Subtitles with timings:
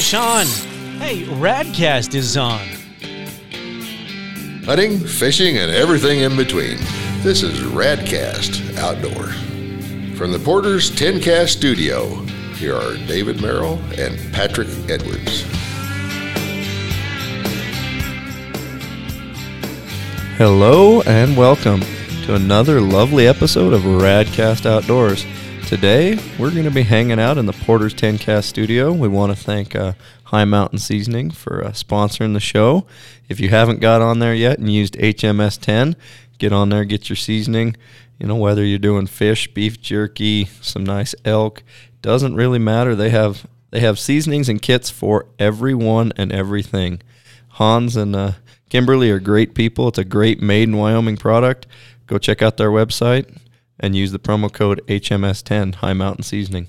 [0.00, 0.46] Sean.
[0.98, 2.66] Hey, Radcast is on.
[4.64, 6.78] Hunting, fishing, and everything in between.
[7.22, 9.34] This is Radcast Outdoors.
[10.18, 12.14] From the Porter's 10 Cast Studio,
[12.56, 15.42] here are David Merrill and Patrick Edwards.
[20.38, 21.82] Hello and welcome
[22.24, 25.26] to another lovely episode of Radcast Outdoors.
[25.70, 28.92] Today we're going to be hanging out in the Porter's 10 Cast studio.
[28.92, 29.92] We want to thank uh,
[30.24, 32.88] High Mountain Seasoning for uh, sponsoring the show.
[33.28, 35.94] If you haven't got on there yet and used HMS 10,
[36.38, 37.76] get on there, get your seasoning.
[38.18, 41.62] You know, whether you're doing fish, beef jerky, some nice elk,
[42.02, 42.96] doesn't really matter.
[42.96, 47.00] They have they have seasonings and kits for everyone and everything.
[47.46, 48.32] Hans and uh,
[48.70, 49.86] Kimberly are great people.
[49.86, 51.68] It's a great made in Wyoming product.
[52.08, 53.36] Go check out their website
[53.80, 56.68] and use the promo code HMS10 High Mountain Seasoning.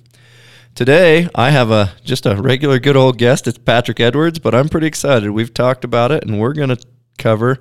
[0.74, 3.48] Today, I have a just a regular good old guest.
[3.48, 5.30] It's Patrick Edwards, but I'm pretty excited.
[5.30, 6.84] We've talked about it and we're going to
[7.18, 7.60] cover,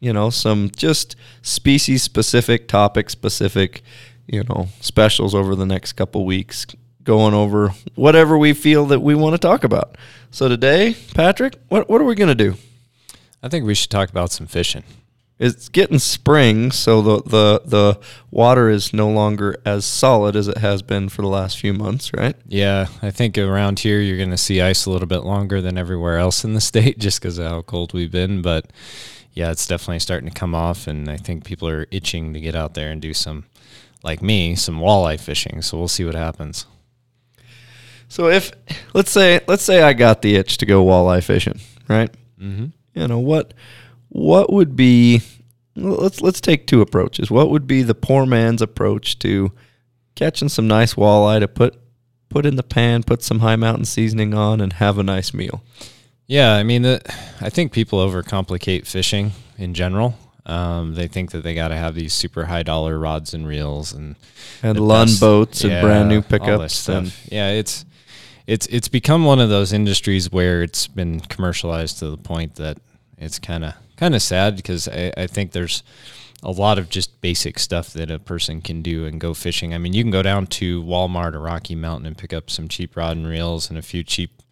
[0.00, 3.82] you know, some just species specific, topic specific,
[4.26, 6.66] you know, specials over the next couple weeks
[7.02, 9.96] going over whatever we feel that we want to talk about.
[10.30, 12.56] So today, Patrick, what what are we going to do?
[13.42, 14.84] I think we should talk about some fishing.
[15.40, 20.58] It's getting spring, so the, the the water is no longer as solid as it
[20.58, 22.36] has been for the last few months, right?
[22.46, 25.78] Yeah, I think around here you're going to see ice a little bit longer than
[25.78, 28.42] everywhere else in the state just because of how cold we've been.
[28.42, 28.66] But
[29.32, 32.54] yeah, it's definitely starting to come off, and I think people are itching to get
[32.54, 33.46] out there and do some,
[34.02, 35.62] like me, some walleye fishing.
[35.62, 36.66] So we'll see what happens.
[38.08, 38.52] So if
[38.92, 42.10] let's say let's say I got the itch to go walleye fishing, right?
[42.38, 42.66] Mm-hmm.
[42.92, 43.54] You know what
[44.10, 45.22] what would be
[45.76, 47.30] let's let's take two approaches.
[47.30, 49.52] What would be the poor man's approach to
[50.14, 51.80] catching some nice walleye to put
[52.28, 55.62] put in the pan, put some high mountain seasoning on, and have a nice meal?
[56.26, 57.00] Yeah, I mean, the,
[57.40, 60.16] I think people overcomplicate fishing in general.
[60.46, 63.92] Um, they think that they got to have these super high dollar rods and reels
[63.92, 64.16] and
[64.62, 67.84] and best- boats and yeah, brand new pickups and yeah, it's
[68.46, 72.78] it's it's become one of those industries where it's been commercialized to the point that
[73.18, 75.82] it's kind of kind of sad because I, I think there's
[76.42, 79.74] a lot of just basic stuff that a person can do and go fishing.
[79.74, 82.66] I mean, you can go down to Walmart or Rocky Mountain and pick up some
[82.66, 84.42] cheap rod and reels and a few cheap,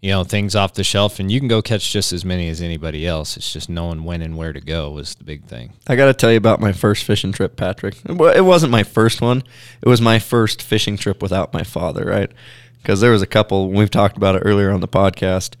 [0.00, 2.62] you know, things off the shelf, and you can go catch just as many as
[2.62, 3.36] anybody else.
[3.36, 5.74] It's just knowing when and where to go was the big thing.
[5.86, 7.96] I got to tell you about my first fishing trip, Patrick.
[8.06, 9.42] It wasn't my first one.
[9.82, 12.32] It was my first fishing trip without my father, right?
[12.80, 13.70] Because there was a couple.
[13.70, 15.56] We've talked about it earlier on the podcast.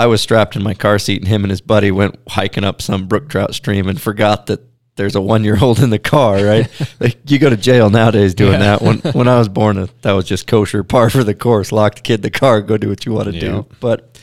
[0.00, 2.80] I was strapped in my car seat, and him and his buddy went hiking up
[2.80, 4.60] some brook trout stream and forgot that
[4.96, 6.42] there's a one year old in the car.
[6.44, 6.68] Right?
[7.00, 8.76] like you go to jail nowadays doing Yeah.
[8.78, 8.82] that.
[8.82, 11.70] When when I was born, uh, that was just kosher, par for the course.
[11.70, 13.40] Lock the kid in the car, go do what you want to Yeah.
[13.40, 13.66] do.
[13.80, 14.18] But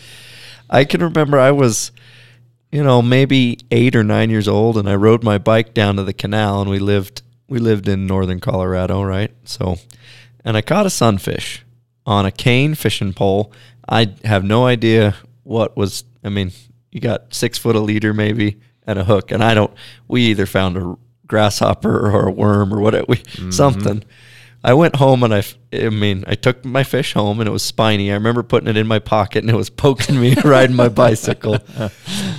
[0.69, 1.91] I can remember I was
[2.69, 6.03] you know, maybe eight or nine years old, and I rode my bike down to
[6.03, 9.31] the canal, and we lived we lived in northern Colorado, right?
[9.45, 9.77] So,
[10.43, 11.63] and I caught a sunfish
[12.05, 13.53] on a cane fishing pole.
[13.87, 15.15] I have no idea
[15.47, 16.03] what was.
[16.23, 16.51] I mean,
[16.91, 19.73] you got six foot a leader maybe and a hook, and I don't.
[20.07, 20.95] We either found a
[21.27, 23.51] grasshopper or a worm or whatever, we, mm-hmm.
[23.51, 24.03] something.
[24.63, 27.63] I went home and I, I mean, I took my fish home and it was
[27.63, 28.11] spiny.
[28.11, 31.59] I remember putting it in my pocket and it was poking me riding my bicycle.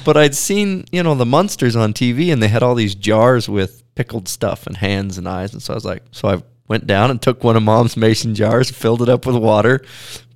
[0.04, 3.46] But I'd seen, you know, the monsters on TV and they had all these jars
[3.46, 5.52] with pickled stuff and hands and eyes.
[5.52, 8.34] And so I was like, so I went down and took one of mom's mason
[8.34, 9.82] jars, filled it up with water,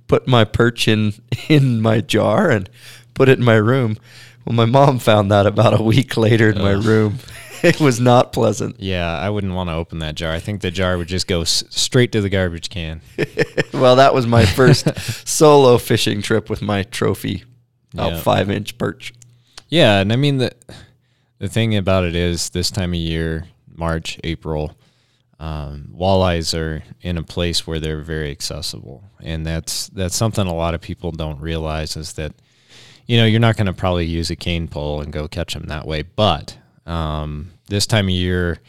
[0.07, 1.13] put my perch in,
[1.49, 2.69] in my jar and
[3.13, 3.97] put it in my room.
[4.45, 7.19] Well, my mom found that about a week later in my room.
[7.63, 8.81] It was not pleasant.
[8.81, 10.33] Yeah, I wouldn't want to open that jar.
[10.33, 12.99] I think the jar would just go s- straight to the garbage can.
[13.73, 14.85] well, that was my first
[15.25, 17.45] solo fishing trip with my trophy,
[17.93, 18.19] about Yeah.
[18.19, 19.13] five inch perch.
[19.69, 20.51] Yeah, and I mean the
[21.39, 24.75] the thing about it is this time of year, March, April,
[25.43, 30.55] um, walleyes are in a place where they're very accessible, and that's that's something a
[30.55, 32.31] lot of people don't realize is that
[33.07, 35.65] you know you're not going to probably use a cane pole and go catch them
[35.65, 38.59] that way, but um, this time of year,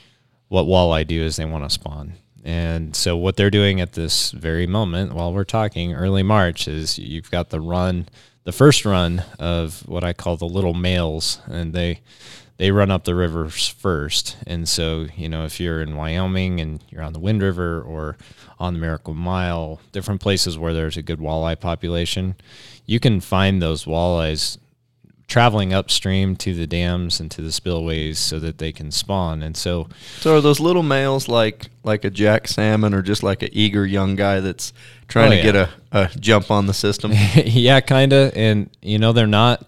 [0.49, 2.15] what walleye do is they want to spawn.
[2.45, 6.99] And so what they're doing at this very moment while we're talking early March is
[6.99, 8.07] you've got the run,
[8.45, 12.01] the first run of what I call the little males and they
[12.57, 14.37] they run up the rivers first.
[14.47, 18.17] And so, you know, if you're in Wyoming and you're on the Wind River or
[18.61, 22.37] on the Miracle Mile, different places where there's a good walleye population,
[22.87, 24.59] you can find those walleyes
[25.35, 29.43] traveling upstream to the dams and to the spillways so that they can spawn.
[29.43, 29.89] And so,
[30.21, 33.85] So are those little males like like a jack salmon or just like an eager
[33.85, 34.73] young guy that's
[35.09, 37.11] trying Oh, to get a, a jump on the system?
[37.35, 38.33] yeah, kind of.
[38.37, 39.67] And you know, they're not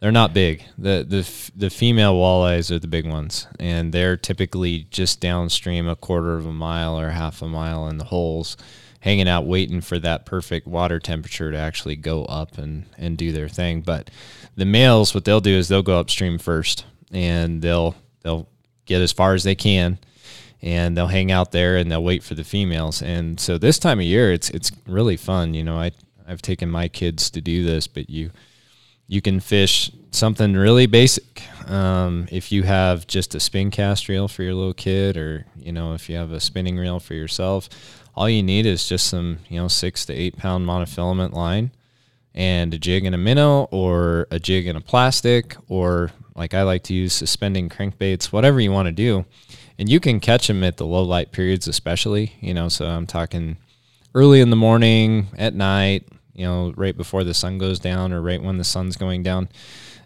[0.00, 0.64] they're not big.
[0.76, 5.86] The the f- the female walleyes are the big ones, and they're typically just downstream
[5.86, 8.56] a quarter of a mile or half a mile in the holes,
[8.98, 13.30] hanging out waiting for that perfect water temperature to actually go up and and do
[13.30, 13.82] their thing.
[13.82, 14.10] But
[14.56, 18.48] the males, what they'll do is they'll go upstream first, and they'll they'll
[18.86, 19.98] get as far as they can
[20.62, 23.02] and they'll hang out there and they'll wait for the females.
[23.02, 25.54] And so this time of year, it's it's really fun.
[25.54, 25.92] You know, I
[26.26, 28.30] I've taken my kids to do this, but you
[29.06, 31.42] you can fish something really basic.
[31.70, 35.72] Um, if you have just a spin cast reel for your little kid, or you
[35.72, 37.68] know, if you have a spinning reel for yourself,
[38.14, 41.70] all you need is just some you know six to eight pound monofilament line
[42.36, 46.62] and a jig and a minnow or a jig and a plastic or like I
[46.62, 49.24] like to use suspending crankbaits, whatever you want to do.
[49.78, 53.06] And you can catch them at the low light periods, especially, you know, so I'm
[53.06, 53.56] talking
[54.14, 58.20] early in the morning, at night, you know, right before the sun goes down or
[58.20, 59.48] right when the sun's going down.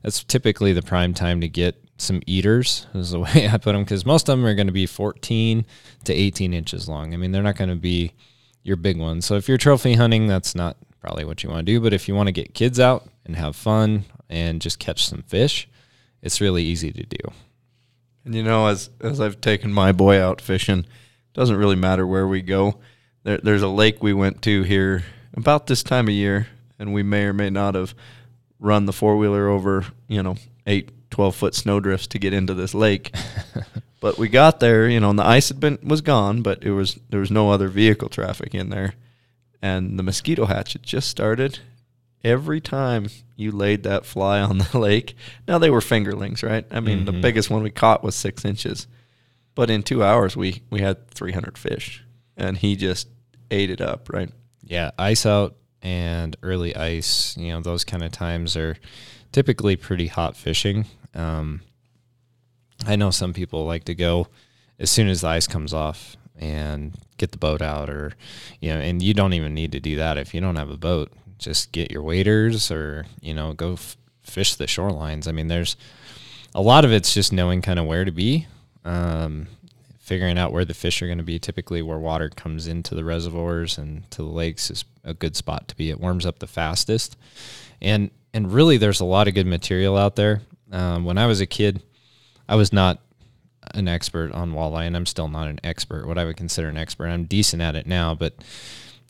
[0.02, 3.82] That's typically the prime time to get some eaters, is the way I put them,
[3.82, 5.64] because most of them are going to be 14
[6.04, 7.12] to 18 inches long.
[7.12, 8.12] I mean, they're not going to be
[8.62, 9.24] your big ones.
[9.26, 11.80] So if you're trophy hunting, that's not probably what you want to do.
[11.80, 15.22] But if you want to get kids out and have fun and just catch some
[15.22, 15.68] fish,
[16.22, 17.32] it's really easy to do.
[18.24, 22.06] And you know, as as I've taken my boy out fishing, it doesn't really matter
[22.06, 22.78] where we go.
[23.22, 25.04] There, there's a lake we went to here
[25.34, 26.48] about this time of year,
[26.78, 27.94] and we may or may not have
[28.58, 30.36] run the four wheeler over, you know,
[30.66, 33.14] eight, 12 foot snowdrifts to get into this lake.
[34.00, 36.72] but we got there, you know, and the ice had been was gone, but it
[36.72, 38.94] was there was no other vehicle traffic in there,
[39.62, 41.58] and the mosquito hatch had just started.
[42.22, 45.14] Every time you laid that fly on the lake,
[45.48, 46.66] now they were fingerlings, right?
[46.70, 47.22] I mean, the Mhm.
[47.22, 48.86] biggest one we caught was six inches,
[49.54, 52.04] but in two hours we we had 300 fish,
[52.36, 53.08] and he just
[53.50, 54.30] ate it up, right?
[54.62, 58.76] Yeah, ice out and early ice, you know, those kind of times are
[59.32, 60.84] typically pretty hot fishing.
[61.14, 61.62] Um,
[62.86, 64.28] I know some people like to go
[64.78, 68.14] as soon as the ice comes off and get the boat out, or,
[68.60, 70.76] you know, and you don't even need to do that if you don't have a
[70.76, 71.12] boat.
[71.38, 75.28] Just get your waders or, you know, go f- fish the shorelines.
[75.28, 75.76] I mean, there's
[76.54, 78.46] a lot of it's just knowing kind of where to be.
[78.84, 79.46] Um,
[79.98, 81.38] figuring out where the fish are going to be.
[81.38, 85.68] Typically, where water comes into the reservoirs and to the lakes is a good spot
[85.68, 85.88] to be.
[85.88, 87.16] It warms up the fastest,
[87.80, 90.42] and and really, there's a lot of good material out there.
[90.72, 91.82] Um, when I was a kid,
[92.48, 93.00] I was not
[93.74, 96.06] an expert on walleye, and I'm still not an expert.
[96.06, 98.34] What I would consider an expert, I'm decent at it now, but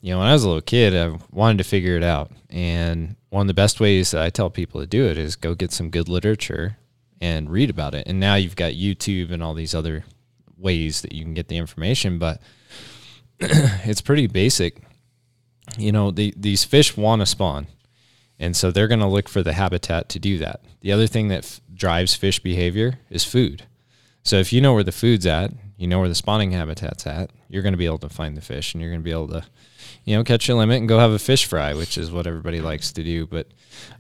[0.02, 3.17] you know, when I was a little kid, I wanted to figure it out, and
[3.29, 5.73] one of the best ways that I tell people to do it is go get
[5.73, 6.76] some good literature
[7.20, 8.06] and read about it.
[8.06, 10.05] And now you've got YouTube and all these other
[10.56, 12.41] ways that you can get the information, but
[13.41, 14.82] it's pretty basic.
[15.79, 17.67] You know, the, these fish want to spawn,
[18.38, 20.62] and so they're going to look for the habitat to do that.
[20.81, 23.64] The other thing that f- drives fish behavior is food.
[24.22, 27.31] So if you know where the food's at, you know where the spawning habitat's at,
[27.49, 29.28] you're going to be able to find the fish, and you're going to be able
[29.28, 29.44] to,
[30.05, 32.61] you know, catch your limit and go have a fish fry, which is what everybody
[32.61, 33.26] likes to do.
[33.26, 33.49] But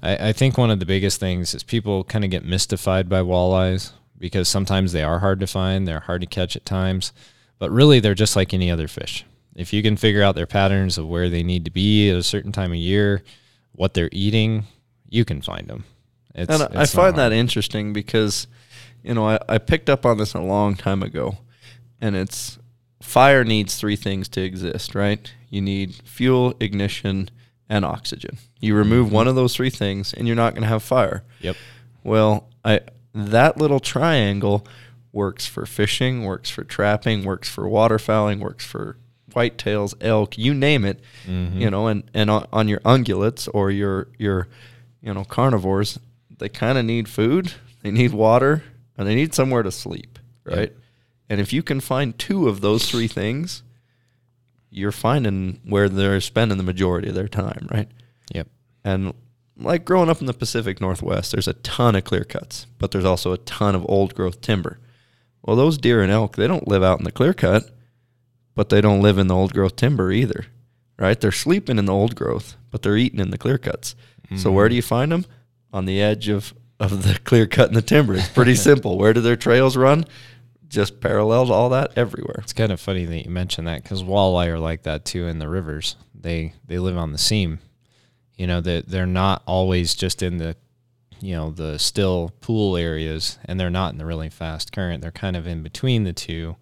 [0.02, 3.20] I, I think one of the biggest things is people kind of get mystified by
[3.20, 7.12] walleyes because sometimes they are hard to find, they're hard to catch at times,
[7.58, 9.24] but really they're just like any other fish.
[9.56, 12.22] If you can figure out their patterns of where they need to be at a
[12.22, 13.22] certain time of year,
[13.72, 14.64] what they're eating,
[15.08, 15.84] you can find them.
[16.34, 18.46] It's, and I- I find that interesting because,
[19.02, 21.38] you know, I, I picked up on this a long time ago,
[22.00, 22.58] and it's
[23.02, 25.32] fire needs three things to exist, right?
[25.48, 27.30] You need fuel, ignition,
[27.68, 28.38] and oxygen.
[28.60, 29.14] You remove Mm-hmm.
[29.14, 31.24] one of those three things, and you're not going to have fire.
[31.40, 31.56] Yep.
[32.04, 32.80] Well, I
[33.14, 34.66] that little triangle
[35.12, 38.96] works for fishing, works for trapping, works for waterfowling, works for
[39.34, 41.00] whitetails, elk, you name it.
[41.26, 41.60] Mm-hmm.
[41.60, 44.48] You know, and and on, on your ungulates or your your
[45.02, 45.98] you know carnivores,
[46.38, 48.62] they kind of need food, they need water,
[49.00, 50.74] and they need somewhere to sleep, right?
[51.30, 53.62] And if you can find two of those three things,
[54.68, 57.88] you're finding where they're spending the majority of their time, right?
[58.34, 58.48] Yep.
[58.84, 59.14] And
[59.56, 63.06] like growing up in the Pacific Northwest, there's a ton of clear cuts, but there's
[63.06, 64.78] also a ton of old growth timber.
[65.40, 67.70] Well, those deer and elk, they don't live out in the clear cut,
[68.54, 70.44] but they don't live in the old growth timber either,
[70.98, 71.18] right?
[71.18, 73.96] They're sleeping in the old growth, but they're eating in the clear cuts.
[74.28, 74.54] So mm-hmm.
[74.54, 75.24] where do you find them?
[75.72, 78.14] On the edge of, of the clear cut and the timber.
[78.14, 78.98] It's pretty simple.
[78.98, 80.04] Where do their trails run?
[80.68, 82.36] Just parallel to all that everywhere.
[82.38, 85.38] It's kind of funny that you mention that because walleye are like that too in
[85.38, 85.96] the rivers.
[86.14, 87.58] They they live on the seam.
[88.36, 90.56] You know that they're not always just in the
[91.20, 95.02] you know the still pool areas, and they're not in the really fast current.
[95.02, 96.56] They're kind of in between the two.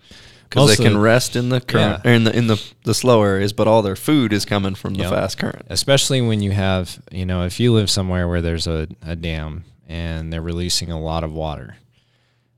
[0.49, 2.11] because they can rest in the current Yeah.
[2.11, 4.95] or in the in the, the slow areas, but all their food is coming from
[4.95, 5.11] the Yep.
[5.13, 5.67] fast current.
[5.69, 9.65] especially when you have you know if you live somewhere where there's a, a dam
[9.89, 11.77] and they're releasing a lot of water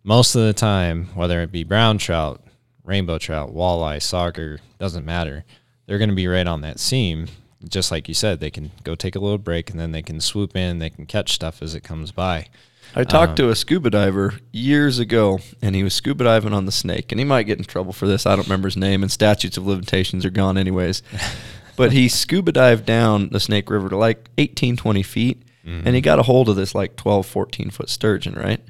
[0.05, 2.43] most of the time whether it be brown trout
[2.85, 5.45] rainbow trout walleye sauger doesn't matter
[5.87, 7.27] they're going to be right on that seam
[7.69, 10.21] just like you said they can go take a little break and then they can
[10.21, 12.47] swoop in they can catch stuff as it comes by
[12.95, 16.67] I talked to um, a scuba diver years ago, and he was scuba diving on
[16.67, 18.27] the snake, and he might get in trouble for this.
[18.27, 21.03] I don't remember his name, and statutes of limitations are gone anyways.
[21.77, 25.87] but he scuba dived down the Snake River to like 18, 20 feet, Mm-hmm.
[25.87, 28.61] and he got a hold of this like 12, 14 foot sturgeon, right?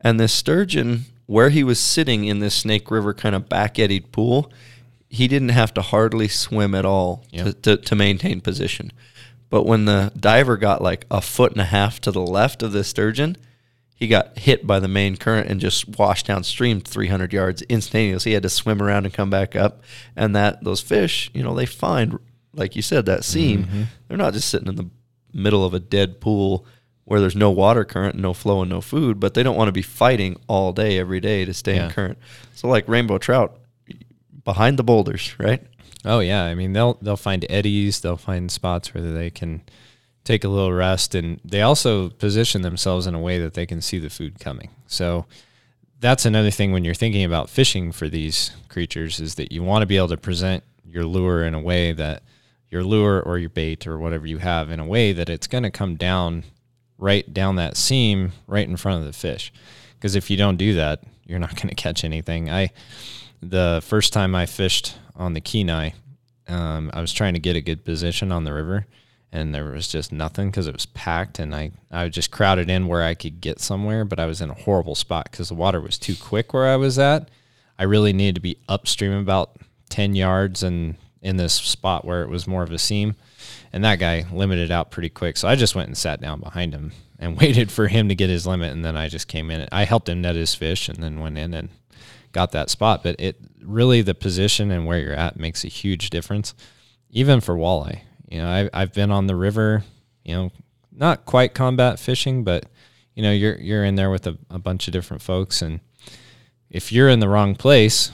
[0.00, 4.12] And this sturgeon, where he was sitting in this Snake River kind of back eddied
[4.12, 4.52] pool,
[5.08, 7.44] he didn't have to hardly swim at all Yep.
[7.46, 8.92] to, to, to maintain position.
[9.48, 12.72] But when the diver got like a foot and a half to the left of
[12.72, 13.36] the sturgeon,
[13.94, 18.32] he got hit by the main current and just washed downstream 300 yards instantaneously.
[18.32, 19.82] He had to swim around and come back up.
[20.14, 22.18] And that those fish, you know, they find,
[22.52, 23.64] like you said, that seam.
[23.64, 23.82] Mm-hmm.
[24.08, 24.90] They're not just sitting in the
[25.36, 26.64] middle of a dead pool
[27.04, 29.72] where there's no water current, no flow, and no food, but they don't want to
[29.72, 31.84] be fighting all day, every day to stay Yeah.
[31.86, 32.18] in current.
[32.54, 33.58] So, like rainbow trout,
[34.44, 35.62] behind the boulders, right?
[36.04, 39.62] Oh yeah, I mean they'll they'll find eddies, they'll find spots where they can
[40.24, 43.80] take a little rest, and they also position themselves in a way that they can
[43.80, 44.70] see the food coming.
[44.86, 45.26] So
[46.00, 49.82] that's another thing when you're thinking about fishing for these creatures is that you want
[49.82, 52.22] to be able to present your lure in a way that
[52.70, 55.62] your lure or your bait or whatever you have in a way that it's going
[55.62, 56.44] to come down
[56.98, 59.52] right down that seam right in front of the fish.
[59.94, 62.50] Because if you don't do that, you're not going to catch anything.
[62.50, 62.70] I
[63.42, 65.90] the first time I fished on the Kenai,
[66.48, 68.86] um, I was trying to get a good position on the river,
[69.32, 72.70] and there was just nothing because it was packed, and I I was just crowded
[72.70, 75.54] in where I could get somewhere, but I was in a horrible spot because the
[75.54, 77.30] water was too quick where I was at.
[77.78, 79.56] I really needed to be upstream about
[79.90, 80.96] ten yards and
[81.26, 83.16] in this spot where it was more of a seam,
[83.72, 85.36] and that guy limited out pretty quick.
[85.36, 88.30] So I just went and sat down behind him and waited for him to get
[88.30, 89.68] his limit, and then I just came in.
[89.72, 91.68] I helped him net his fish, and then went in and
[92.30, 93.02] got that spot.
[93.02, 96.54] But it really the position and where you're at makes a huge difference,
[97.10, 98.02] even for walleye.
[98.28, 99.82] You know, I, I've been on the river.
[100.24, 100.50] You know,
[100.92, 102.66] not quite combat fishing, but
[103.16, 105.80] you know, you're you're in there with a, a bunch of different folks, and
[106.70, 108.12] if you're in the wrong place,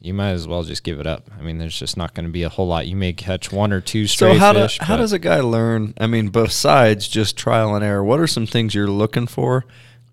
[0.00, 1.30] you might as well just give it up.
[1.38, 2.86] I mean, there's just not going to be a whole lot.
[2.86, 4.78] You may catch one or two stray so how fish.
[4.78, 5.94] do, how does a guy learn?
[5.98, 9.64] I mean, besides just trial and error, what are some things you're looking for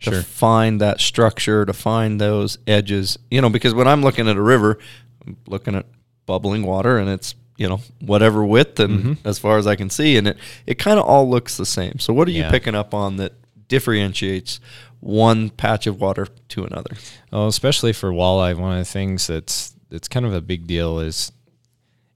[0.01, 0.21] to Sure.
[0.21, 3.19] find that structure, to find those edges?
[3.29, 4.79] You know, because when I'm looking at a river,
[5.27, 5.85] I'm looking at
[6.25, 9.27] bubbling water, and it's you know whatever width and Mm-hmm.
[9.27, 11.99] as far as I can see, and it it kind of all looks the same.
[11.99, 12.49] So what are you Yeah.
[12.51, 13.33] picking up on that
[13.67, 14.59] differentiates
[15.01, 16.95] one patch of water to another?
[17.31, 20.99] Well, especially for walleye, one of the things that's that's kind of a big deal
[20.99, 21.31] is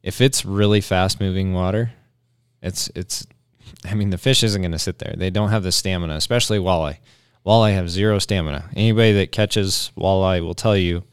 [0.01, 1.91] if it's really fast moving water,
[2.61, 3.27] it's it's
[3.85, 5.13] I mean the fish isn't going to sit there.
[5.15, 6.97] They don't have the stamina, especially walleye.
[7.45, 8.71] Walleye have zero stamina.
[8.75, 11.03] Anybody that catches walleye will tell you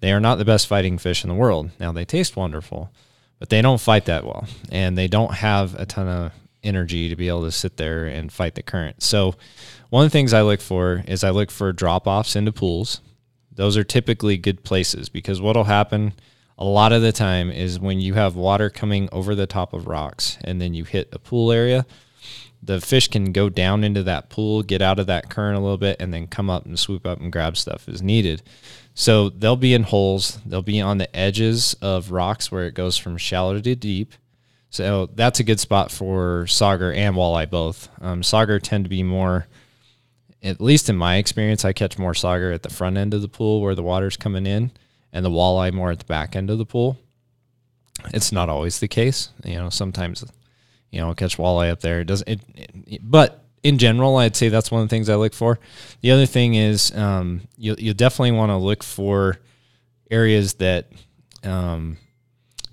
[0.00, 1.70] they are not the best fighting fish in the world.
[1.80, 2.92] Now they taste wonderful,
[3.38, 7.16] but they don't fight that well, and they don't have a ton of energy to
[7.16, 9.02] be able to sit there and fight the current.
[9.02, 9.36] So,
[9.88, 13.00] one of the things I look for is I look for drop offs into pools.
[13.60, 16.14] Those are typically good places because what'll happen
[16.56, 19.86] a lot of the time is when you have water coming over the top of
[19.86, 21.84] rocks and then you hit a pool area,
[22.62, 25.76] the fish can go down into that pool, get out of that current a little
[25.76, 28.40] bit, and then come up and swoop up and grab stuff as needed.
[28.94, 32.96] So they'll be in holes, they'll be on the edges of rocks where it goes
[32.96, 34.14] from shallow to deep.
[34.70, 37.90] So that's a good spot for sauger and walleye both.
[38.00, 39.48] Um, sauger tend to be more,
[40.42, 43.28] at least in my experience, I catch more sauger at the front end of the
[43.28, 44.70] pool where the water's coming in,
[45.12, 46.98] and the walleye more at the back end of the pool.
[48.14, 49.68] It's not always the case, you know.
[49.68, 50.24] Sometimes,
[50.90, 52.00] you know, I'll catch walleye up there.
[52.00, 52.42] It doesn't, it,
[52.86, 55.58] it- but in general, I'd say that's one of the things I look for.
[56.00, 59.36] The other thing is, um, you you definitely want to look for
[60.10, 60.90] areas that,
[61.44, 61.98] um,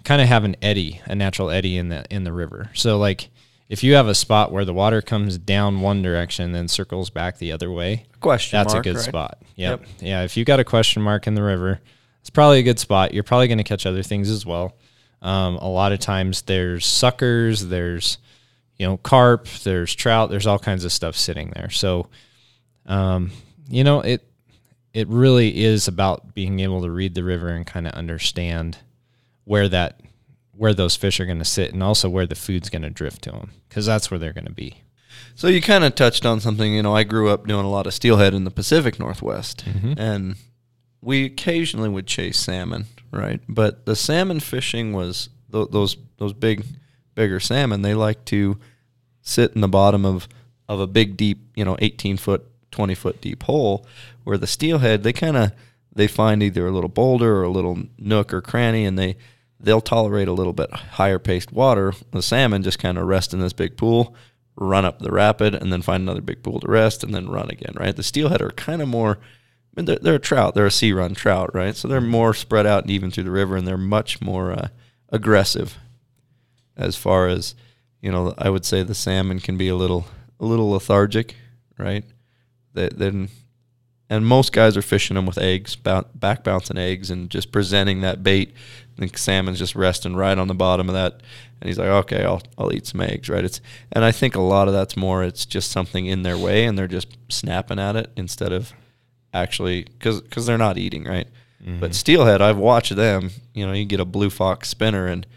[0.06, 2.70] kind of have an eddy, a natural eddy in the in the river.
[2.74, 3.30] So like
[3.70, 7.10] if you have a spot where the water comes down one direction and then circles
[7.10, 9.06] back the other way, Question that's mark, a good right?
[9.06, 9.42] spot.
[9.56, 9.84] Yep.
[10.00, 11.80] Yeah, if you've got a question mark in the river,
[12.22, 13.14] it's probably a good spot.
[13.14, 14.76] You're probably going to catch other things as well.
[15.22, 18.18] Um, a lot of times there's suckers, there's
[18.78, 21.70] you know carp, there's trout, there's all kinds of stuff sitting there.
[21.70, 22.08] So
[22.86, 23.32] um,
[23.70, 24.24] you know it
[24.94, 28.78] it really is about being able to read the river and kind of understand
[29.44, 30.00] where that
[30.58, 33.22] where those fish are going to sit and also where the food's going to drift
[33.22, 34.82] to them because that's where they're going to be.
[35.36, 36.74] So you kind of touched on something.
[36.74, 39.94] You know, I grew up doing a lot of steelhead in the Pacific Northwest, mm-hmm.
[39.98, 40.36] and
[41.02, 43.40] we occasionally would chase salmon, right?
[43.48, 46.66] But the salmon fishing was th- those those big,
[47.14, 47.84] bigger salmon.
[47.84, 48.58] They like to
[49.22, 50.28] sit in the bottom of
[50.68, 53.86] of a big, deep, you know, eighteen foot, twenty foot deep hole.
[54.24, 55.52] Where the steelhead, they kind of
[55.94, 59.18] they find either a little boulder or a little nook or cranny, and they
[59.60, 61.94] they'll tolerate a little bit higher paced water.
[62.12, 64.16] The salmon just kind of rest in this big pool,
[64.56, 67.50] run up the rapid, and then find another big pool to rest, and then run
[67.50, 67.74] again.
[67.76, 67.96] Right?
[67.96, 69.18] The steelhead are kind of more.
[69.20, 70.56] I mean, they're, they're a trout.
[70.56, 71.76] They're a sea run trout, right?
[71.76, 74.68] So they're more spread out and even through the river, and they're much more uh,
[75.10, 75.78] aggressive.
[76.76, 77.56] As far as
[78.02, 80.06] you know, I would say the salmon can be a little
[80.40, 81.36] a little lethargic,
[81.78, 82.04] right?
[82.74, 83.30] They, then
[84.10, 88.24] and most guys are fishing them with eggs, back bouncing eggs, and just presenting that
[88.24, 88.54] bait.
[88.98, 91.22] And the salmon's just resting right on the bottom of that,
[91.60, 93.44] and he's like, "Okay, I'll I'll eat some eggs." Right?
[93.44, 93.62] It's
[93.92, 95.24] and I think a lot of that's more.
[95.24, 98.74] It's just something in their way, and they're just snapping at it instead of
[99.34, 101.28] actually because because they're not eating right.
[101.60, 101.92] But mm-hmm.
[101.92, 103.32] steelhead, I've watched them.
[103.54, 105.28] You know, you get a blue fox spinner, and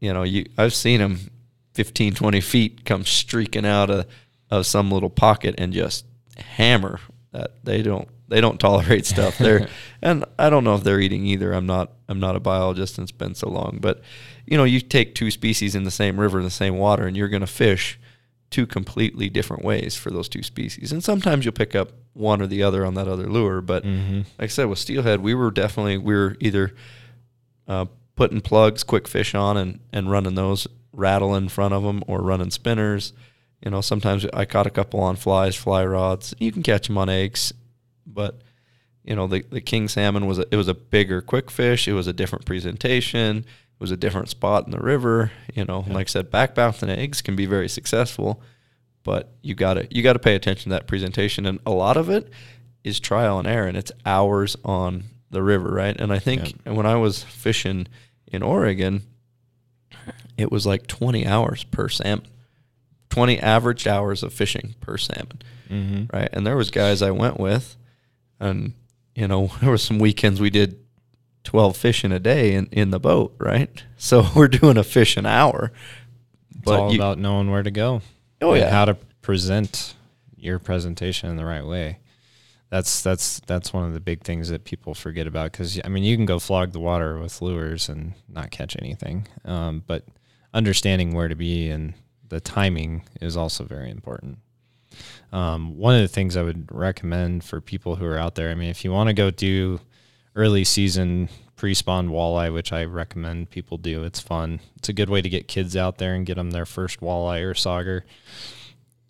[0.00, 1.30] you know, you I've seen them
[1.74, 4.06] 15, 20 feet come streaking out of
[4.50, 6.04] of some little pocket and just
[6.36, 7.00] hammer
[7.32, 9.38] that they don't they don't tolerate stuff.
[9.38, 9.68] There
[10.02, 11.52] and i don't know if they're eating either.
[11.52, 14.00] I'm not i'm not a biologist and it's been so long but
[14.46, 17.16] you know you take two species in the same river in the same water and
[17.16, 17.98] you're going to fish
[18.50, 20.92] two completely different ways for those two species.
[20.92, 24.24] And sometimes you'll pick up one or the other on that other lure but like
[24.38, 26.74] i said with steelhead we were definitely we were either
[27.68, 32.22] uh, putting plugs Kwikfish on and and running those rattle in front of them or
[32.22, 33.12] running spinners
[33.66, 36.32] you know, sometimes I caught a couple on flies, fly rods.
[36.38, 37.52] You can catch them on eggs,
[38.06, 38.40] but
[39.02, 41.88] you know, the the king salmon was a, it was a bigger Kwikfish.
[41.88, 43.38] It was a different presentation.
[43.38, 45.32] It was a different spot in the river.
[45.52, 48.40] You know, like I said, back bouncing eggs can be very successful,
[49.02, 52.30] but you gotta you gotta pay attention to that presentation, and a lot of it
[52.84, 56.00] is trial and error, and it's hours on the river, right?
[56.00, 57.88] And I think when I was fishing
[58.28, 59.02] in Oregon,
[60.38, 62.28] it was like twenty hours per salmon.
[63.10, 65.38] 20 average hours of fishing per salmon
[66.12, 67.76] right and there was guys i went with
[68.40, 68.72] and
[69.14, 70.78] you know there was some weekends we did
[71.44, 75.16] 12 fish in a day in, in the boat right so we're doing a fish
[75.16, 75.72] an hour
[76.58, 78.02] It's all you- about knowing where to go.
[78.42, 78.70] Oh, yeah.
[78.70, 79.94] how to present
[80.36, 82.00] your presentation in the right way.
[82.68, 86.02] That's that's that's one of the big things that people forget about because I mean
[86.04, 90.04] you can go flog the water with lures and not catch anything, um, but
[90.52, 91.94] understanding where to be and
[92.28, 94.38] the timing is also very important.
[95.32, 98.54] Um, one of the things I would recommend for people who are out there, I
[98.54, 99.80] mean, if you want to go do
[100.34, 104.60] early season pre-spawn walleye, which I recommend people do, it's fun.
[104.76, 107.42] It's a good way to get kids out there and get them their first walleye
[107.42, 108.02] or sauger.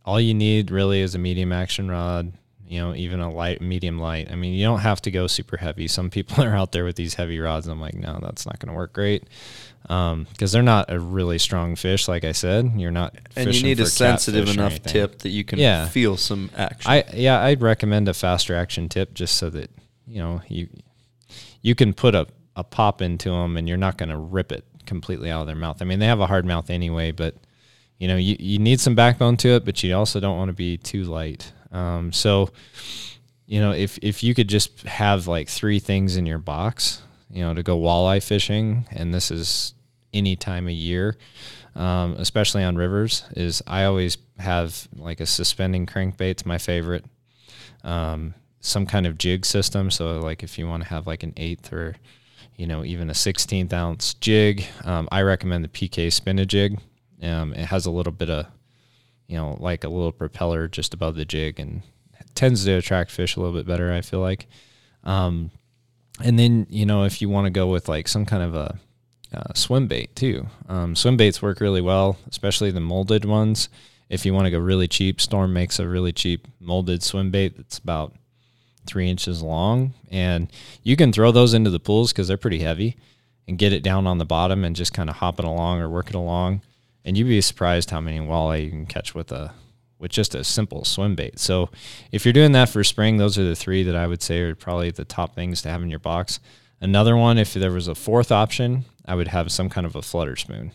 [0.04, 2.32] All you need really is a medium action rod,
[2.68, 4.30] you know, even a light, medium light.
[4.30, 5.86] I mean, you don't have to go super heavy.
[5.88, 8.58] Some people are out there with these heavy rods, and I'm like, no, that's not
[8.58, 9.24] going to work great
[9.88, 12.08] um, because they're not a really strong fish.
[12.08, 13.14] Like I said, you're not.
[13.36, 15.88] and you need a sensitive enough tip that you can Yeah.
[15.88, 19.70] feel some action I yeah, I'd recommend a faster action tip just so that
[20.06, 20.68] you know you
[21.62, 22.26] you can put a,
[22.56, 25.56] a pop into them and you're not going to rip it completely out of their
[25.56, 25.82] mouth.
[25.82, 27.34] I mean, they have a hard mouth anyway, but
[27.98, 30.52] you know you, you need some backbone to it, but you also don't want to
[30.52, 31.52] be too light.
[31.76, 32.50] Um, so
[33.46, 37.42] you know if if you could just have like three things in your box, you
[37.42, 39.74] know, to go walleye fishing, and this is
[40.12, 41.16] any time of year,
[41.74, 47.04] um, especially on rivers, is I always have like a suspending crankbait's my favorite.
[47.84, 49.90] Um, some kind of jig system.
[49.90, 51.94] So like if you want to have like an eighth or
[52.56, 56.80] you know even a 16th ounce jig, um, I recommend the PK spin a jig.
[57.22, 58.46] Um, it has a little bit of
[59.26, 61.82] you know like a little propeller just above the jig and
[62.34, 63.92] tends to attract fish a little bit better.
[63.92, 64.46] I feel like.
[65.04, 65.50] Um,
[66.22, 68.78] and then you know if you want to go with like some kind of a
[69.34, 70.46] uh, swim bait too.
[70.68, 73.68] Um, swim baits work really well, especially the molded ones.
[74.08, 77.56] If you want to go really cheap, Storm makes a really cheap molded swim bait
[77.56, 78.14] that's about
[78.86, 80.50] three inches long, and
[80.84, 82.96] you can throw those into the pools because they're pretty heavy,
[83.48, 85.88] and get it down on the bottom and just kind of hop it along or
[85.88, 86.62] work it along,
[87.06, 89.54] and you'd be surprised how many walleye you can catch with a
[89.98, 91.38] with just a simple swim bait.
[91.38, 91.70] So
[92.12, 94.54] if you're doing that for spring, those are the three that I would say are
[94.54, 96.38] probably the top things to have in your box.
[96.82, 100.02] Another one, if there was a fourth option, I would have some kind of a
[100.02, 100.72] flutter spoon.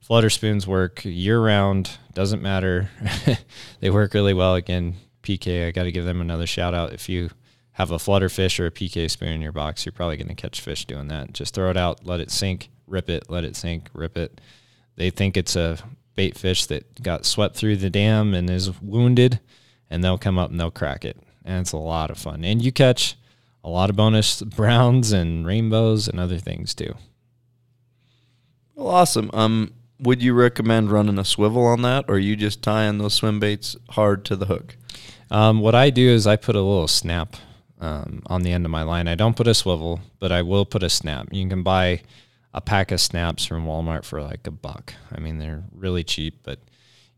[0.00, 2.90] Flutter spoons work year round, doesn't matter.
[3.80, 4.54] they work really well.
[4.54, 6.92] Again, PK, I got to give them another shout out.
[6.92, 7.30] If you
[7.72, 10.34] have a flutter fish or a PK spoon in your box, you're probably going to
[10.34, 11.32] catch fish doing that.
[11.32, 14.40] Just throw it out, let it sink, rip it, let it sink, rip it.
[14.96, 15.78] They think it's a
[16.14, 19.40] bait fish that got swept through the dam and is wounded,
[19.90, 22.44] and they'll come up and they'll crack it, and it's a lot of fun.
[22.44, 23.16] And you catch
[23.64, 26.94] a lot of bonus browns and rainbows and other things too.
[28.74, 29.30] Well, awesome.
[29.32, 33.14] Um, would you recommend running a swivel on that, or are you just tying those
[33.14, 34.76] swim baits hard to the hook?
[35.30, 37.36] Um, what I do is I put a little snap
[37.80, 39.08] um, on the end of my line.
[39.08, 41.28] I don't put a swivel, but I will put a snap.
[41.30, 42.02] You can buy
[42.54, 44.94] a pack of snaps from Walmart for like a buck.
[45.10, 46.58] I mean, they're really cheap, but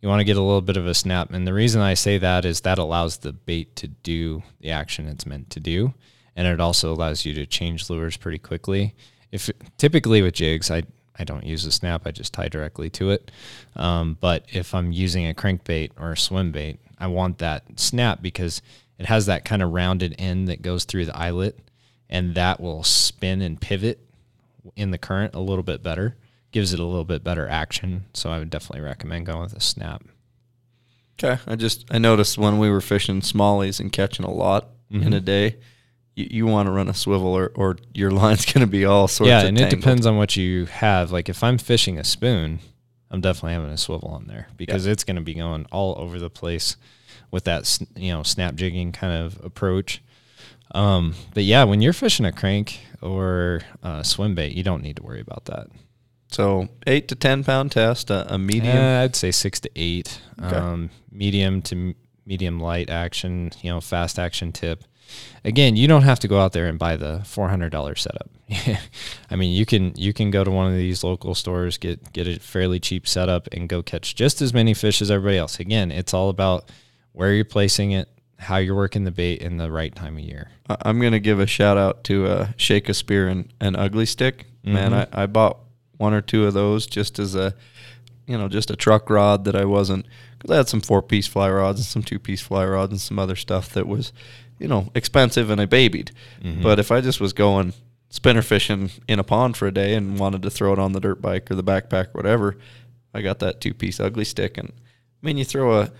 [0.01, 1.33] you want to get a little bit of a snap.
[1.33, 5.09] And the reason I say that is that allows the bait to do the action
[5.09, 5.95] it's meant to do.
[6.37, 8.95] And it also allows you to change lures pretty quickly.
[9.33, 10.85] If typically with jigs, I
[11.17, 12.03] I don't use a snap.
[12.07, 13.31] I just tie directly to it.
[13.77, 18.21] Um, but if I'm using a crankbait or a swim bait, I want that snap
[18.21, 18.63] because
[18.99, 21.59] it has that kind of rounded end that goes through the eyelet,
[22.09, 24.04] and that will spin and pivot
[24.77, 26.17] in the current a little bit better.
[26.53, 28.05] Gives it a little bit better action.
[28.15, 30.05] So I would definitely recommend going with a snap.
[31.19, 31.41] Okay.
[31.47, 35.07] I just I noticed when we were fishing smallies and catching a lot mm-hmm.
[35.07, 35.57] in a day,
[36.15, 39.09] you, you want to run a swivel or, or your line's going to be all
[39.09, 39.73] sorts yeah, of and tangled.
[39.73, 41.13] it depends on what you have.
[41.13, 42.61] Like if I'm fishing a spoon,
[43.11, 44.93] I'm definitely having a swivel on there because yeah.
[44.93, 46.77] it's going to be going all over the place
[47.31, 50.03] with that you know snap jigging kind of approach.
[50.73, 54.97] Um, but yeah, when you're fishing a crank or a swim bait, you don't need
[54.97, 55.69] to worry about that.
[56.29, 58.77] So eight to ten pound test, a, a medium.
[58.77, 60.21] Uh, I'd say six to eight.
[60.43, 60.57] Okay.
[60.57, 61.95] Um, medium to
[62.27, 63.53] medium light action.
[63.63, 64.85] You know, fast action tip
[65.45, 68.31] again, you don't have to go out there and buy the four hundred dollar setup.
[69.31, 72.27] I mean, you can you can go to one of these local stores, get get
[72.27, 75.61] a fairly cheap setup, and go catch just as many fish as everybody else.
[75.61, 76.71] Again, it's all about
[77.13, 80.51] where you're placing it, how you're working the bait, in the right time of year.
[80.69, 84.47] I'm gonna give a shout out to uh, Shakespeare and an Ugly Stik.
[84.65, 84.73] Mm-hmm.
[84.73, 85.59] Man, I, I bought
[85.97, 87.55] one or two of those just as a
[88.27, 90.07] you know just a truck rod that I wasn't
[90.39, 93.01] because I had some four piece fly rods and some two piece fly rods and
[93.01, 94.13] some other stuff that was
[94.59, 96.11] you know, expensive and I babied.
[96.43, 96.63] Mm-hmm.
[96.63, 97.75] But if I just was going
[98.09, 101.01] spinner fishing in a pond for a day and wanted to throw it on the
[101.01, 102.57] dirt bike or the backpack or whatever,
[103.13, 104.57] I got that two piece ugly stick.
[104.57, 105.93] And I mean, you throw a,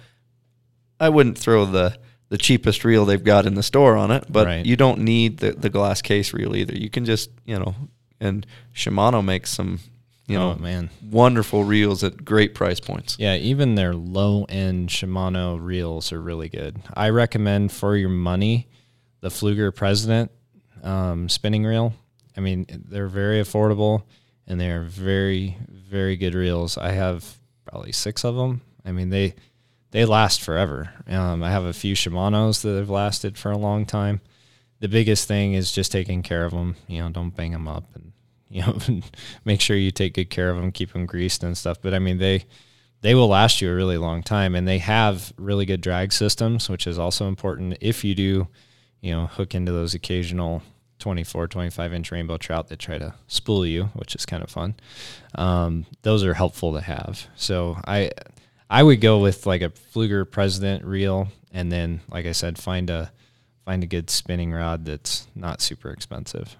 [1.01, 1.97] I wouldn't throw the,
[2.29, 4.67] the cheapest reel they've got in the store on it, but right.
[4.67, 6.75] you don't need the, the glass case reel either.
[6.75, 7.75] You can just, you know,
[8.21, 9.79] and Shimano makes some
[10.27, 13.17] you know, oh, man, wonderful reels at great price points.
[13.19, 16.81] Yeah, even their low end Shimano reels are really good.
[16.95, 18.69] I recommend for your money
[19.21, 20.31] the Pflueger President
[20.83, 21.93] um, spinning reel.
[22.37, 24.05] I mean, they're very affordable
[24.47, 26.79] and they're very, very good reels.
[26.79, 28.63] I have probably six of them.
[28.85, 29.35] I mean, they
[29.95, 30.91] they last forever.
[31.07, 34.21] Um, I have a few Shimano's that have lasted for a long time.
[34.81, 36.75] The biggest thing is just taking care of them.
[36.89, 38.11] You know, don't bang them up and
[38.51, 38.77] you know,
[39.45, 41.81] make sure you take good care of them, keep them greased and stuff.
[41.81, 42.45] But I mean, they
[43.03, 46.69] they will last you a really long time, and they have really good drag systems,
[46.69, 48.49] which is also important if you do,
[49.01, 50.65] you know, hook into those occasional
[50.99, 54.75] 24, 25 inch rainbow trout that try to spool you, which is kind of fun.
[55.37, 57.29] Um, those are helpful to have.
[57.37, 58.11] So I
[58.75, 62.91] I would go with like a Pflueger President reel, and then like I said, find
[62.91, 63.13] a
[63.65, 66.57] find a good spinning rod that's not super expensive.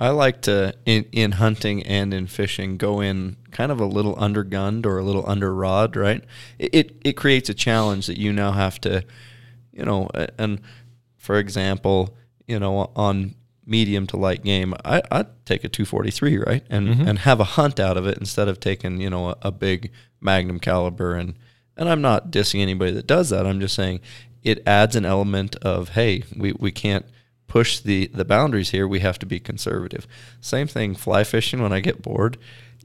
[0.00, 4.16] I like to in in hunting and in fishing go in kind of a little
[4.16, 6.24] undergunned or a little under rod, right?
[6.58, 9.04] It, it it creates a challenge that you now have to,
[9.70, 10.62] you know, and
[11.18, 13.34] for example, you know, on
[13.66, 17.08] medium to light game, I I'd take a 243, right, and mm-hmm.
[17.08, 19.90] and have a hunt out of it instead of taking you know a, a big
[20.20, 21.34] Magnum caliber and
[21.76, 23.46] and I'm not dissing anybody that does that.
[23.46, 24.00] I'm just saying
[24.42, 27.06] it adds an element of hey, we we can't
[27.54, 30.06] push the the boundaries here, we have to be conservative.
[30.40, 32.36] Same thing fly fishing when I get bored.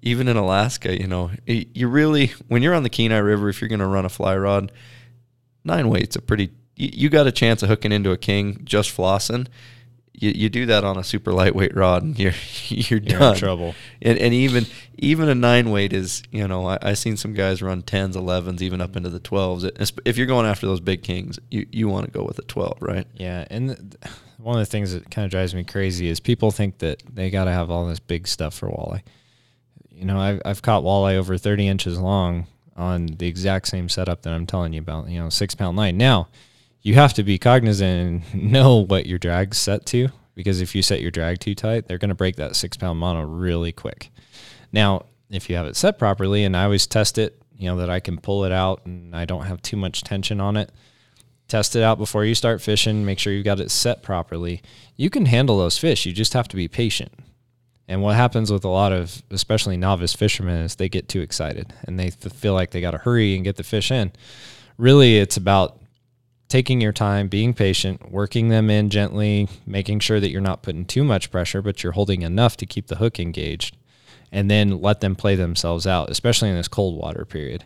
[0.02, 3.68] Even in Alaska, you know, you really when you're on the Kenai River, if you're
[3.68, 4.72] going to run a fly rod,
[5.63, 6.52] nine weight's a pretty.
[6.76, 9.48] You, got a chance of hooking into a king just flossing.
[10.21, 12.34] You, you do that on a super lightweight rod, and you're
[12.67, 13.34] you're, you're done.
[13.34, 13.75] in trouble.
[14.01, 14.65] And and even
[14.97, 18.62] even a nine weight is you know I I seen some guys run tens, elevens,
[18.62, 19.65] even up into the twelves.
[20.05, 22.77] If you're going after those big kings, you you want to go with a twelve,
[22.82, 23.08] right?
[23.15, 23.95] Yeah, and
[24.38, 27.29] one of the things that kind of drives me crazy is people think that they
[27.29, 29.01] got to have all this big stuff for walleye.
[29.91, 34.21] You know, I've, I've caught walleye over 30 inches long on the exact same setup
[34.21, 35.97] that I'm telling you about, you know, six pound line.
[35.97, 36.29] Now,
[36.82, 40.82] you have to be cognizant and know what your drag's set to because if you
[40.82, 44.10] set your drag too tight, they're going to break that six pound mono really quick.
[44.72, 47.89] Now, if you have it set properly, and I always test it, you know, that
[47.89, 50.72] I can pull it out and I don't have too much tension on it
[51.50, 54.62] test it out before you start fishing, make sure you've got it set properly.
[54.96, 56.06] You can handle those fish.
[56.06, 57.12] You just have to be patient.
[57.88, 61.74] And what happens with a lot of, especially novice fishermen, is they get too excited
[61.84, 64.12] and they feel like they got to hurry and get the fish in.
[64.78, 65.79] Really, it's about
[66.49, 70.83] taking your time, being patient, working them in gently, making sure that you're not putting
[70.83, 73.77] too much pressure, but you're holding enough to keep the hook engaged,
[74.31, 77.65] and then let them play themselves out, especially in this cold water period.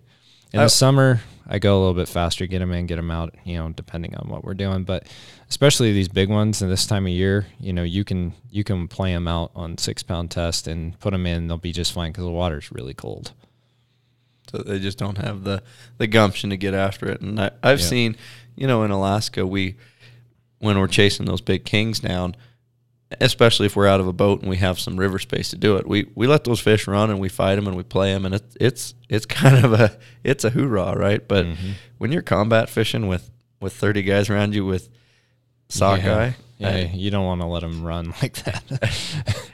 [0.51, 0.67] In the oh.
[0.67, 3.69] summer, I go a little bit faster, get them in, get them out, you know,
[3.69, 4.83] depending on what we're doing.
[4.83, 5.07] But
[5.49, 8.87] especially these big ones, and this time of year, you know, you can you can
[8.87, 12.11] play them out on six pound test and put them in; they'll be just fine
[12.11, 13.31] because the water's really cold.
[14.51, 15.63] so they just don't have the
[15.97, 17.21] the gumption to get after it.
[17.21, 17.85] And I, I've Yeah.
[17.87, 18.15] seen,
[18.55, 19.75] you know, in Alaska, we
[20.59, 22.35] when we're chasing those big kings down,
[23.19, 25.75] especially if we're out of a boat and we have some river space to do
[25.77, 28.25] it, we we let those fish run and we fight them and we play them,
[28.25, 31.27] and it's it's it's kind of a it's a hoorah, right?
[31.27, 31.71] But Mm-hmm.
[31.97, 34.89] when you're combat fishing with with thirty guys around you with
[35.69, 38.63] sockeye, Yeah, I- you don't want to let them run like that.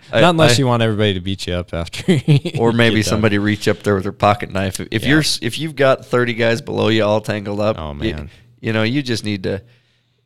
[0.11, 2.13] I- Not unless I- you want everybody to beat you up after.
[2.59, 3.09] or maybe get done.
[3.09, 4.79] somebody reach up there with their pocket knife.
[4.79, 5.09] If, if Yeah.
[5.09, 8.05] you're if you've got thirty guys below you all tangled up, Oh, man.
[8.07, 8.29] you,
[8.61, 9.61] know you just need to.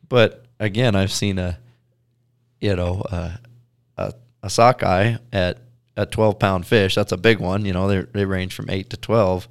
[0.08, 1.58] But again, I've seen a,
[2.60, 3.36] you know, uh,
[3.96, 5.58] a a sockeye at
[5.96, 6.94] a twelve pound fish.
[6.94, 7.64] That's a big one.
[7.64, 9.48] You know, they they range from eight to twelve.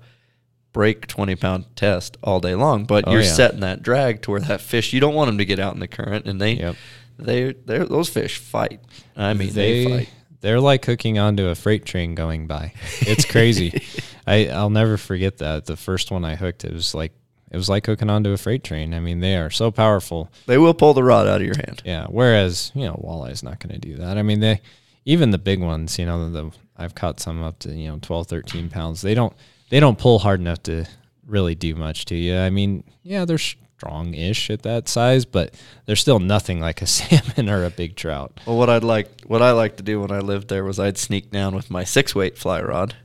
[0.74, 3.32] Break twenty pound test all day long, but Oh, you're yeah.
[3.32, 5.80] setting that drag to where that fish you don't want them to get out in
[5.80, 6.76] the current, and they Yep.
[7.20, 8.80] they they those fish fight.
[9.16, 10.10] I mean, they, fight.
[10.42, 12.74] They're like hooking onto a freight train going by.
[13.02, 13.84] It's crazy.
[14.28, 15.66] I I'll never forget that.
[15.66, 17.12] The first one I hooked, it was like
[17.54, 18.94] it was like hooking onto a freight train.
[18.94, 20.30] I mean, they are so powerful.
[20.48, 21.84] They will pull the rod out of your hand.
[21.86, 22.08] Yeah.
[22.08, 24.18] Whereas you know, walleye's not going to do that.
[24.18, 24.62] I mean, they
[25.06, 26.00] even the big ones.
[26.00, 29.02] You know, the I've caught some up to you know 12, 13 pounds.
[29.02, 29.34] They don't
[29.70, 30.86] they don't pull hard enough to
[31.26, 32.38] really do much to you.
[32.38, 35.54] I mean, yeah, they're strong-ish at that size, but
[35.86, 38.40] they're still nothing like a salmon or a big trout.
[38.46, 40.98] Well, what I'd like, what I like to do when I lived there was I'd
[40.98, 42.96] sneak down with my six weight fly rod,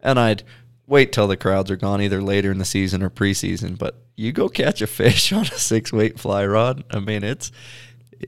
[0.00, 0.44] and I'd
[0.88, 3.78] wait till the crowds are gone, either later in the season or preseason.
[3.78, 6.84] But you go catch a fish on a six weight fly rod.
[6.90, 7.52] I mean, it's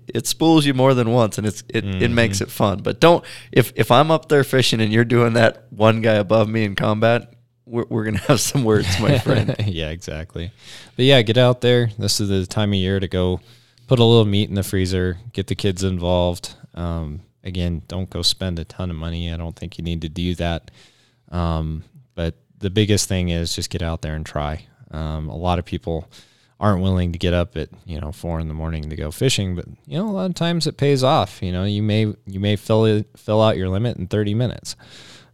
[0.06, 2.80] it spools you more than once, and it's it, it makes it fun.
[2.82, 6.48] But don't if if I'm up there fishing and you're doing that one guy above
[6.48, 7.32] me in combat,
[7.64, 9.56] we're, we're gonna have some words, my friend.
[9.66, 10.52] yeah, exactly.
[10.96, 11.90] But yeah, get out there.
[11.98, 13.40] This is the time of year to go
[13.88, 16.54] put a little meat in the freezer, get the kids involved.
[16.74, 19.32] Um, again, don't go spend a ton of money.
[19.32, 20.70] I don't think you need to do that.
[21.30, 21.84] Um,
[22.60, 24.66] the biggest thing is just get out there and try.
[24.90, 26.08] Um, a lot of people
[26.58, 29.56] aren't willing to get up at you know four in the morning to go fishing,
[29.56, 31.42] but you know a lot of times it pays off.
[31.42, 34.76] You know you may you may fill it, fill out your limit in thirty minutes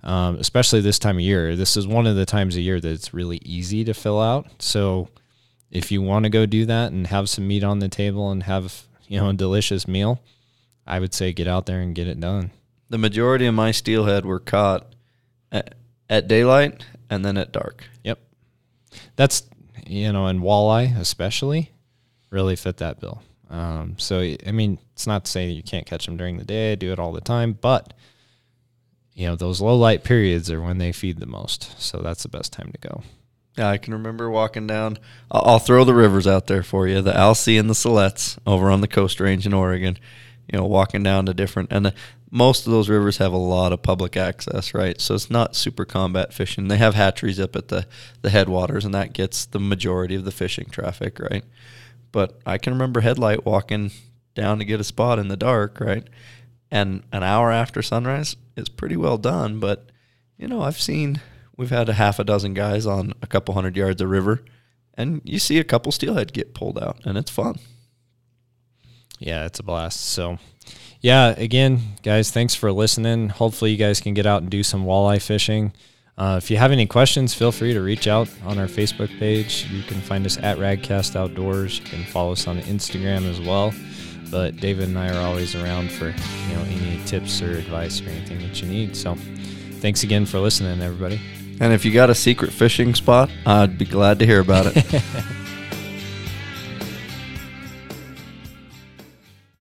[0.06, 1.56] um, especially this time of year.
[1.56, 4.46] This is one of the times of year that it's really easy to fill out.
[4.62, 5.08] So
[5.70, 8.44] if you want to go do that and have some meat on the table and
[8.44, 10.22] have you know a delicious meal,
[10.86, 12.52] I would say get out there and get it done.
[12.88, 14.94] the majority of my steelhead were caught
[15.50, 15.74] at,
[16.08, 17.84] at daylight and then at dark.
[18.04, 18.18] Yep,
[19.16, 19.44] that's
[19.86, 21.72] you know, and walleye especially
[22.30, 23.22] really fit that bill.
[23.48, 26.72] Um, so I mean, it's not to say you can't catch them during the day.
[26.72, 27.92] I do it all the time, but
[29.14, 31.80] you know, those low light periods are when they feed the most.
[31.80, 33.02] So that's the best time to go.
[33.56, 34.98] Yeah, I can remember walking down.
[35.30, 37.00] I'll, I'll throw the rivers out there for you.
[37.00, 39.98] The Alsea and the Siletz over on the Coast Range in Oregon.
[40.52, 41.94] You know, walking down to different, and the,
[42.30, 45.00] most of those rivers have a lot of public access, right?
[45.00, 46.68] So it's not super combat fishing.
[46.68, 47.86] They have hatcheries up at the
[48.22, 51.44] the headwaters, and that gets the majority of the fishing traffic, right?
[52.12, 53.90] But I can remember headlight walking
[54.34, 56.06] down to get a spot in the dark, right?
[56.70, 59.60] And an hour after sunrise is pretty well done.
[59.60, 59.90] But
[60.36, 61.20] you know, I've seen
[61.56, 64.42] we've had a half a dozen guys on a couple hundred yards of river,
[64.94, 67.58] and you see a couple steelhead get pulled out, and it's fun.
[69.18, 70.00] Yeah, it's a blast.
[70.00, 70.38] So,
[71.00, 73.28] yeah, again, guys, thanks for listening.
[73.28, 75.72] Hopefully, you guys can get out and do some walleye fishing.
[76.18, 79.66] Uh, if you have any questions, feel free to reach out on our Facebook page.
[79.70, 81.78] You can find us at Radcast Outdoors.
[81.78, 83.74] You can follow us on Instagram as well.
[84.30, 88.08] But David and I are always around for you know any tips or advice or
[88.08, 88.96] anything that you need.
[88.96, 89.14] So,
[89.80, 91.20] thanks again for listening, everybody.
[91.60, 95.02] And if you got a secret fishing spot, I'd be glad to hear about it.